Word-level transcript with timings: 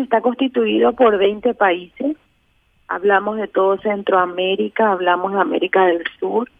está 0.00 0.20
constituido 0.20 0.92
por 0.92 1.18
20 1.18 1.54
países. 1.54 2.16
Hablamos 2.88 3.38
de 3.38 3.48
todo 3.48 3.78
Centroamérica, 3.78 4.92
hablamos 4.92 5.32
de 5.32 5.40
América 5.40 5.86
del 5.86 6.04
Sur. 6.18 6.50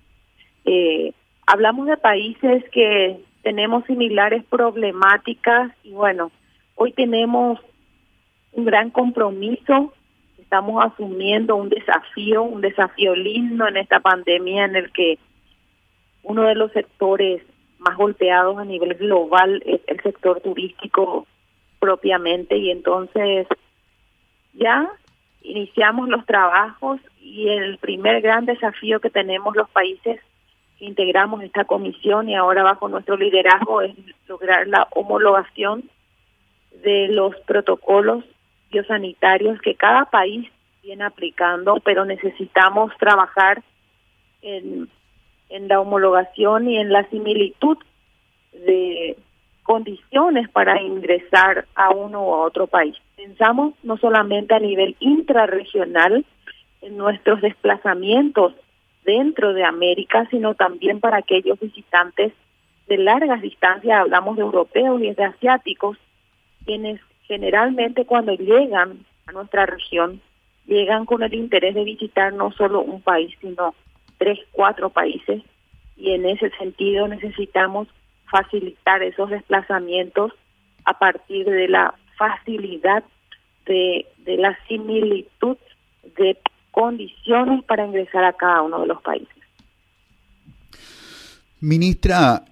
Eh, 0.64 1.12
hablamos 1.47 1.87
de 1.87 1.97
países 1.97 2.65
que 2.71 3.21
tenemos 3.42 3.84
similares 3.87 4.45
problemáticas 4.45 5.73
y 5.83 5.92
bueno, 5.92 6.31
hoy 6.75 6.92
tenemos 6.92 7.60
un 8.53 8.64
gran 8.64 8.91
compromiso, 8.91 9.93
estamos 10.39 10.85
asumiendo 10.85 11.57
un 11.57 11.69
desafío, 11.69 12.43
un 12.43 12.61
desafío 12.61 13.17
lindo 13.17 13.67
en 13.67 13.79
esta 13.79 14.01
pandemia 14.01 14.67
en 14.67 14.77
el 14.77 14.93
que 14.93 15.19
uno 16.23 16.43
de 16.45 16.55
los 16.55 16.71
sectores 16.73 17.43
más 17.79 17.96
golpeados 17.96 18.59
a 18.59 18.64
nivel 18.64 18.95
global 18.95 19.62
es 19.67 19.80
el 19.87 20.01
sector 20.03 20.41
turístico 20.41 21.27
propiamente 21.83 22.57
y 22.57 22.71
entonces 22.71 23.48
ya 24.53 24.89
iniciamos 25.43 26.09
los 26.09 26.25
trabajos 26.27 27.01
y 27.20 27.48
el 27.48 27.77
primer 27.79 28.20
gran 28.20 28.47
desafío 28.47 29.01
que 29.01 29.11
tenemos 29.11 29.56
los 29.56 29.69
países 29.70 30.20
que 30.79 30.84
integramos 30.84 31.42
esta 31.42 31.65
comisión 31.65 32.29
y 32.29 32.37
ahora 32.37 32.62
bajo 32.62 32.89
nuestro 32.89 33.16
liderazgo 33.16 33.83
es 33.83 33.97
lograr 34.29 34.69
la 34.69 34.87
homologación 34.92 35.83
de 36.84 37.09
los 37.09 37.34
protocolos 37.47 38.23
biosanitarios 38.70 39.61
que 39.61 39.75
cada 39.75 40.05
país 40.05 40.48
viene 40.84 41.03
aplicando, 41.03 41.80
pero 41.84 42.05
necesitamos 42.05 42.92
trabajar 42.97 43.61
en, 44.41 44.89
en 45.48 45.67
la 45.67 45.80
homologación 45.80 46.69
y 46.69 46.78
en 46.78 46.92
la 46.92 47.09
similitud 47.11 47.77
de 48.53 49.17
condiciones 49.62 50.48
para 50.51 50.80
ingresar 50.80 51.66
a 51.75 51.91
uno 51.91 52.23
u 52.23 52.30
otro 52.30 52.66
país. 52.66 52.97
Pensamos 53.16 53.75
no 53.83 53.97
solamente 53.97 54.55
a 54.55 54.59
nivel 54.59 54.97
intrarregional 55.01 56.25
en 56.80 56.97
nuestros 56.97 57.41
desplazamientos 57.41 58.55
dentro 59.05 59.53
de 59.53 59.64
América, 59.64 60.27
sino 60.31 60.55
también 60.55 61.01
para 61.01 61.19
aquellos 61.19 61.59
visitantes 61.61 62.33
de 62.89 62.98
largas 62.98 63.41
distancias, 63.41 64.01
hablamos 64.01 64.36
de 64.36 64.42
europeos 64.42 65.01
y 65.01 65.12
de 65.12 65.25
asiáticos, 65.25 65.97
quienes 66.64 67.01
generalmente 67.27 68.05
cuando 68.05 68.34
llegan 68.34 69.05
a 69.27 69.33
nuestra 69.33 69.67
región, 69.67 70.20
llegan 70.67 71.06
con 71.06 71.23
el 71.23 71.34
interés 71.34 71.75
de 71.75 71.84
visitar 71.84 72.33
no 72.33 72.53
solo 72.53 72.81
un 72.83 73.01
país, 73.01 73.34
sino 73.41 73.75
tres, 74.19 74.39
cuatro 74.51 74.91
países, 74.91 75.42
y 75.97 76.11
en 76.11 76.27
ese 76.27 76.51
sentido 76.58 77.08
necesitamos 77.08 77.89
facilitar 78.33 79.02
esos 79.02 79.30
desplazamientos 79.30 80.33
a 80.84 80.98
partir 80.98 81.47
de 81.47 81.69
la 81.69 81.94
facilidad 82.16 83.05
de, 83.66 84.06
de 84.24 84.36
la 84.39 84.58
similitud 84.66 85.56
de 86.16 86.36
condiciones 86.72 87.62
para 87.64 87.86
ingresar 87.86 88.24
a 88.24 88.33
cada 88.33 88.62
uno 88.62 88.80
de 88.80 88.86
los 88.89 89.00
países. 89.02 89.28
Ministra, 91.61 92.44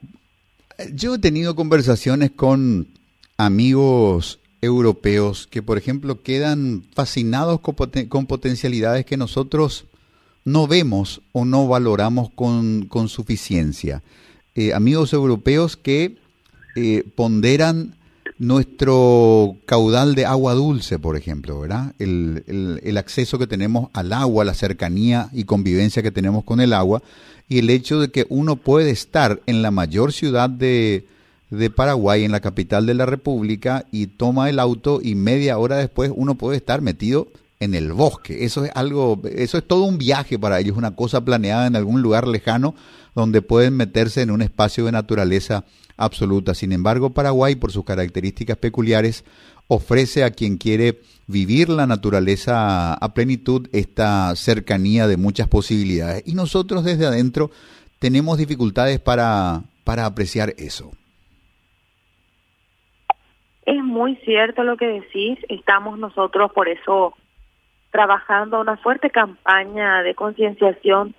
yo 0.92 1.16
he 1.16 1.18
tenido 1.18 1.56
conversaciones 1.56 2.30
con 2.30 2.86
amigos 3.38 4.38
europeos 4.60 5.46
que, 5.46 5.62
por 5.62 5.78
ejemplo, 5.78 6.22
quedan 6.22 6.82
fascinados 6.94 7.60
con, 7.60 7.74
con 8.08 8.26
potencialidades 8.26 9.06
que 9.06 9.16
nosotros 9.16 9.86
no 10.44 10.66
vemos 10.66 11.22
o 11.32 11.44
no 11.44 11.66
valoramos 11.66 12.30
con, 12.30 12.86
con 12.86 13.08
suficiencia. 13.08 14.02
Eh, 14.54 14.74
amigos 14.74 15.12
europeos 15.12 15.76
que 15.76 16.16
eh, 16.76 17.04
ponderan 17.14 17.94
nuestro 18.38 19.56
caudal 19.66 20.14
de 20.14 20.24
agua 20.24 20.54
dulce, 20.54 20.98
por 20.98 21.16
ejemplo, 21.16 21.60
¿verdad? 21.60 21.94
El, 21.98 22.96
acceso 22.96 23.38
que 23.38 23.46
tenemos 23.46 23.90
al 23.92 24.12
agua, 24.12 24.44
la 24.44 24.54
cercanía 24.54 25.28
y 25.32 25.44
convivencia 25.44 26.02
que 26.02 26.10
tenemos 26.10 26.42
con 26.44 26.60
el 26.60 26.72
agua 26.72 27.02
y 27.48 27.58
el 27.58 27.70
hecho 27.70 28.00
de 28.00 28.10
que 28.10 28.26
uno 28.28 28.56
puede 28.56 28.90
estar 28.90 29.40
en 29.46 29.62
la 29.62 29.70
mayor 29.70 30.12
ciudad 30.12 30.50
de 30.50 31.04
Paraguay, 31.76 32.24
en 32.24 32.32
la 32.32 32.40
capital 32.40 32.86
de 32.86 32.94
la 32.94 33.06
República, 33.06 33.86
y 33.92 34.06
toma 34.06 34.48
el 34.48 34.58
auto 34.58 35.00
y 35.02 35.14
media 35.14 35.58
hora 35.58 35.76
después 35.76 36.10
uno 36.14 36.34
puede 36.34 36.56
estar 36.56 36.80
metido 36.80 37.28
en 37.60 37.74
el 37.74 37.92
bosque. 37.92 38.44
Eso 38.44 38.64
es 38.64 38.72
algo, 38.74 39.20
eso 39.24 39.58
es 39.58 39.66
todo 39.66 39.84
un 39.84 39.98
viaje 39.98 40.38
para 40.38 40.58
ellos, 40.58 40.76
una 40.76 40.96
cosa 40.96 41.24
planeada 41.24 41.66
en 41.66 41.76
algún 41.76 42.02
lugar 42.02 42.26
lejano 42.26 42.74
donde 43.14 43.42
pueden 43.42 43.76
meterse 43.76 44.22
en 44.22 44.30
un 44.30 44.40
espacio 44.40 44.86
de 44.86 44.92
naturaleza 44.92 45.64
absoluta. 45.96 46.54
Sin 46.54 46.72
embargo, 46.72 47.10
Paraguay, 47.10 47.56
por 47.56 47.70
sus 47.70 47.84
características 47.84 48.56
peculiares, 48.56 49.24
ofrece 49.68 50.24
a 50.24 50.30
quien 50.30 50.56
quiere 50.56 51.00
vivir 51.26 51.68
la 51.68 51.86
naturaleza 51.86 52.94
a 52.94 53.14
plenitud 53.14 53.68
esta 53.72 54.34
cercanía 54.36 55.06
de 55.06 55.18
muchas 55.18 55.46
posibilidades. 55.48 56.22
Y 56.26 56.34
nosotros 56.34 56.82
desde 56.82 57.06
adentro 57.06 57.50
tenemos 57.98 58.38
dificultades 58.38 59.00
para, 59.00 59.62
para 59.84 60.06
apreciar 60.06 60.54
eso. 60.56 60.92
Es 63.66 63.84
muy 63.84 64.16
cierto 64.24 64.64
lo 64.64 64.76
que 64.78 64.86
decís, 64.86 65.38
estamos 65.48 65.98
nosotros 65.98 66.50
por 66.52 66.68
eso 66.68 67.14
trabajando 67.90 68.60
una 68.60 68.76
fuerte 68.76 69.10
campaña 69.10 70.02
de 70.02 70.14
concienciación 70.14 71.14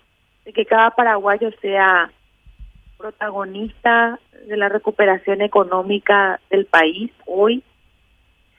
de 0.45 0.53
que 0.53 0.65
cada 0.65 0.91
paraguayo 0.91 1.51
sea 1.61 2.11
protagonista 2.97 4.19
de 4.47 4.57
la 4.57 4.69
recuperación 4.69 5.41
económica 5.41 6.39
del 6.49 6.65
país. 6.65 7.11
Hoy, 7.25 7.63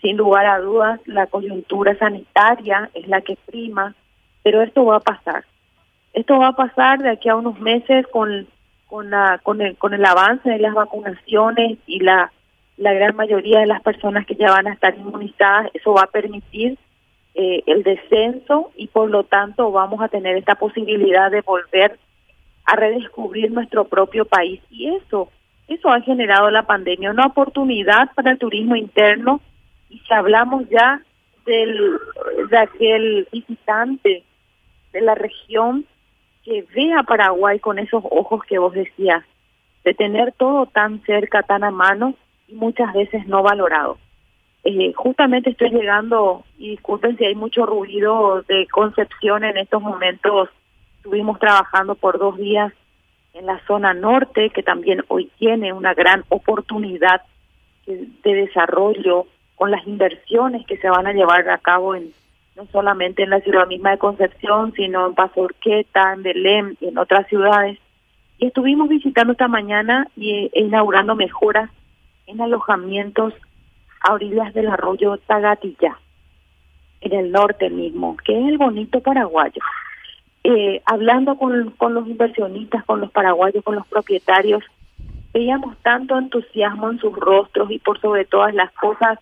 sin 0.00 0.16
lugar 0.16 0.46
a 0.46 0.58
dudas, 0.58 1.00
la 1.06 1.26
coyuntura 1.26 1.96
sanitaria 1.96 2.90
es 2.94 3.06
la 3.08 3.20
que 3.20 3.36
prima, 3.46 3.94
pero 4.42 4.62
esto 4.62 4.84
va 4.84 4.96
a 4.96 5.00
pasar. 5.00 5.44
Esto 6.12 6.38
va 6.38 6.48
a 6.48 6.56
pasar 6.56 6.98
de 6.98 7.10
aquí 7.10 7.28
a 7.28 7.36
unos 7.36 7.58
meses 7.60 8.06
con 8.08 8.46
con 8.88 9.60
el 9.62 9.78
con 9.78 9.94
el 9.94 10.04
avance 10.04 10.50
de 10.50 10.58
las 10.58 10.74
vacunaciones 10.74 11.78
y 11.86 12.00
la 12.00 12.30
la 12.76 12.92
gran 12.92 13.16
mayoría 13.16 13.60
de 13.60 13.66
las 13.66 13.80
personas 13.80 14.26
que 14.26 14.34
ya 14.34 14.50
van 14.50 14.66
a 14.66 14.72
estar 14.74 14.94
inmunizadas, 14.94 15.70
eso 15.72 15.94
va 15.94 16.02
a 16.02 16.10
permitir 16.10 16.78
eh, 17.34 17.62
el 17.66 17.82
descenso 17.82 18.72
y 18.76 18.88
por 18.88 19.10
lo 19.10 19.24
tanto 19.24 19.72
vamos 19.72 20.00
a 20.02 20.08
tener 20.08 20.36
esta 20.36 20.54
posibilidad 20.54 21.30
de 21.30 21.40
volver 21.40 21.98
a 22.64 22.76
redescubrir 22.76 23.50
nuestro 23.50 23.84
propio 23.84 24.24
país. 24.24 24.60
Y 24.70 24.94
eso 24.94 25.30
eso 25.68 25.90
ha 25.90 26.00
generado 26.00 26.50
la 26.50 26.64
pandemia 26.64 27.10
una 27.10 27.26
oportunidad 27.26 28.10
para 28.14 28.32
el 28.32 28.38
turismo 28.38 28.76
interno. 28.76 29.40
Y 29.88 29.98
si 30.00 30.12
hablamos 30.12 30.68
ya 30.68 31.00
del 31.46 31.98
de 32.50 32.58
aquel 32.58 33.28
visitante 33.32 34.22
de 34.92 35.00
la 35.00 35.14
región 35.14 35.86
que 36.44 36.66
ve 36.74 36.92
a 36.92 37.02
Paraguay 37.02 37.58
con 37.58 37.78
esos 37.78 38.04
ojos 38.10 38.42
que 38.44 38.58
vos 38.58 38.74
decías 38.74 39.24
de 39.84 39.94
tener 39.94 40.32
todo 40.32 40.66
tan 40.66 41.02
cerca 41.02 41.42
tan 41.42 41.64
a 41.64 41.70
mano 41.70 42.14
y 42.48 42.54
muchas 42.54 42.92
veces 42.92 43.26
no 43.26 43.42
valorado 43.42 43.98
eh, 44.64 44.92
justamente 44.94 45.50
estoy 45.50 45.70
llegando, 45.70 46.44
y 46.58 46.70
disculpen 46.70 47.16
si 47.16 47.24
hay 47.24 47.34
mucho 47.34 47.66
ruido 47.66 48.42
de 48.42 48.66
Concepción 48.68 49.44
en 49.44 49.56
estos 49.56 49.82
momentos, 49.82 50.48
estuvimos 50.96 51.38
trabajando 51.40 51.94
por 51.94 52.18
dos 52.18 52.36
días 52.36 52.72
en 53.34 53.46
la 53.46 53.58
zona 53.66 53.94
norte, 53.94 54.50
que 54.50 54.62
también 54.62 55.04
hoy 55.08 55.30
tiene 55.38 55.72
una 55.72 55.94
gran 55.94 56.24
oportunidad 56.28 57.22
de 57.86 58.34
desarrollo 58.34 59.26
con 59.56 59.70
las 59.70 59.86
inversiones 59.86 60.64
que 60.66 60.76
se 60.76 60.88
van 60.88 61.06
a 61.06 61.12
llevar 61.12 61.48
a 61.48 61.58
cabo 61.58 61.94
en 61.94 62.12
no 62.56 62.66
solamente 62.66 63.22
en 63.22 63.30
la 63.30 63.40
ciudad 63.40 63.66
misma 63.66 63.92
de 63.92 63.98
Concepción, 63.98 64.72
sino 64.74 65.06
en 65.06 65.14
Paso 65.14 65.40
Urqueta, 65.40 66.12
en 66.12 66.22
Belém 66.22 66.76
y 66.80 66.88
en 66.88 66.98
otras 66.98 67.26
ciudades. 67.28 67.78
Y 68.38 68.46
estuvimos 68.46 68.88
visitando 68.88 69.32
esta 69.32 69.48
mañana 69.48 70.08
y 70.16 70.50
e 70.52 70.60
inaugurando 70.60 71.14
mejoras 71.14 71.70
en 72.26 72.40
alojamientos 72.40 73.34
a 74.02 74.12
orillas 74.12 74.52
del 74.54 74.68
arroyo 74.68 75.16
Tagatilla, 75.18 75.98
en 77.00 77.12
el 77.12 77.32
norte 77.32 77.70
mismo, 77.70 78.16
que 78.24 78.38
es 78.38 78.48
el 78.48 78.58
bonito 78.58 79.00
paraguayo. 79.00 79.62
Eh, 80.44 80.82
hablando 80.86 81.36
con, 81.36 81.70
con 81.72 81.94
los 81.94 82.06
inversionistas, 82.08 82.84
con 82.84 83.00
los 83.00 83.10
paraguayos, 83.10 83.62
con 83.64 83.76
los 83.76 83.86
propietarios, 83.86 84.62
veíamos 85.32 85.76
tanto 85.78 86.18
entusiasmo 86.18 86.90
en 86.90 86.98
sus 86.98 87.14
rostros 87.14 87.70
y 87.70 87.78
por 87.78 88.00
sobre 88.00 88.24
todas 88.24 88.54
las 88.54 88.72
cosas, 88.72 89.18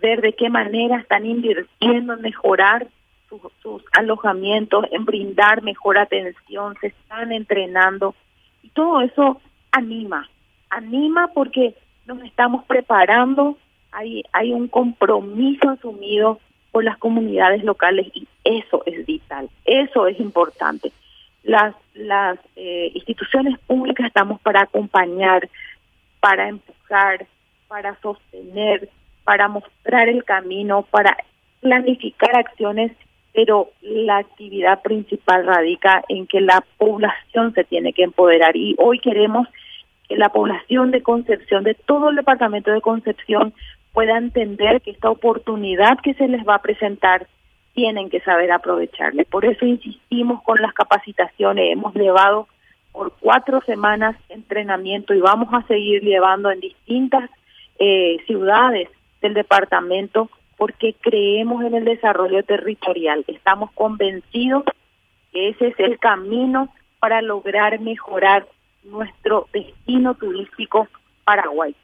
ver 0.00 0.20
de 0.20 0.32
qué 0.32 0.48
manera 0.48 0.98
están 0.98 1.26
invirtiendo 1.26 2.14
en 2.14 2.22
mejorar 2.22 2.86
sus, 3.28 3.40
sus 3.62 3.82
alojamientos, 3.92 4.86
en 4.90 5.04
brindar 5.04 5.62
mejor 5.62 5.98
atención, 5.98 6.76
se 6.80 6.88
están 6.88 7.32
entrenando 7.32 8.14
y 8.62 8.68
todo 8.70 9.00
eso 9.00 9.40
anima, 9.72 10.28
anima 10.70 11.28
porque 11.34 11.74
nos 12.06 12.22
estamos 12.22 12.64
preparando 12.64 13.58
hay, 13.92 14.24
hay 14.32 14.52
un 14.52 14.68
compromiso 14.68 15.70
asumido 15.70 16.40
por 16.72 16.82
las 16.82 16.96
comunidades 16.98 17.62
locales 17.62 18.08
y 18.14 18.26
eso 18.42 18.82
es 18.86 19.06
vital, 19.06 19.48
eso 19.64 20.06
es 20.06 20.18
importante. 20.18 20.90
Las, 21.44 21.74
eh, 22.56 22.90
instituciones 22.94 23.58
públicas 23.60 24.06
estamos 24.06 24.40
para 24.40 24.62
acompañar, 24.62 25.48
para 26.20 26.48
empujar, 26.48 27.26
para 27.68 27.96
sostener, 28.00 28.88
para 29.24 29.48
mostrar 29.48 30.08
el 30.08 30.24
camino, 30.24 30.82
para 30.82 31.16
planificar 31.60 32.34
acciones, 32.36 32.92
pero 33.34 33.70
la 33.82 34.18
actividad 34.18 34.82
principal 34.82 35.46
radica 35.46 36.02
en 36.08 36.26
que 36.26 36.40
la 36.40 36.64
población 36.78 37.52
se 37.54 37.64
tiene 37.64 37.92
que 37.92 38.02
empoderar 38.02 38.56
y 38.56 38.74
hoy 38.78 38.98
queremos 38.98 39.48
que 40.08 40.16
la 40.16 40.30
población 40.30 40.90
de 40.90 41.02
Concepción, 41.02 41.64
de 41.64 41.74
todo 41.74 42.10
el 42.10 42.16
departamento 42.16 42.70
de 42.70 42.80
Concepción, 42.80 43.54
pueda 43.92 44.16
entender 44.16 44.80
que 44.80 44.90
esta 44.90 45.10
oportunidad 45.10 45.98
que 46.02 46.14
se 46.14 46.28
les 46.28 46.46
va 46.46 46.56
a 46.56 46.62
presentar 46.62 47.26
tienen 47.74 48.10
que 48.10 48.20
saber 48.20 48.52
aprovecharle. 48.52 49.24
Por 49.24 49.44
eso 49.44 49.64
insistimos 49.64 50.42
con 50.42 50.60
las 50.60 50.72
capacitaciones, 50.74 51.72
hemos 51.72 51.94
llevado 51.94 52.48
por 52.92 53.14
cuatro 53.18 53.62
semanas 53.62 54.16
entrenamiento 54.28 55.14
y 55.14 55.20
vamos 55.20 55.48
a 55.52 55.66
seguir 55.66 56.02
llevando 56.02 56.50
en 56.50 56.60
distintas 56.60 57.30
eh, 57.78 58.18
ciudades 58.26 58.88
del 59.22 59.34
departamento 59.34 60.28
porque 60.56 60.94
creemos 61.00 61.64
en 61.64 61.74
el 61.74 61.84
desarrollo 61.84 62.42
territorial. 62.44 63.24
Estamos 63.26 63.72
convencidos 63.72 64.64
que 65.32 65.48
ese 65.48 65.68
es 65.68 65.80
el 65.80 65.98
camino 65.98 66.68
para 67.00 67.22
lograr 67.22 67.80
mejorar 67.80 68.46
nuestro 68.84 69.48
destino 69.52 70.14
turístico 70.14 70.86
Paraguay. 71.24 71.74